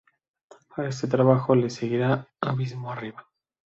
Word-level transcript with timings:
A 0.77 0.85
este 0.87 1.07
trabajo 1.07 1.53
le 1.53 1.69
seguirá 1.69 2.27
"Abismo 2.41 2.91
arriba". 2.91 3.29